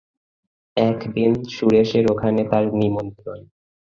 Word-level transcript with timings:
একদিন 0.77 1.31
সুরেশের 1.45 2.05
ওখানে 2.11 2.41
তাঁর 2.51 2.65
নিমন্ত্রণ। 2.73 3.39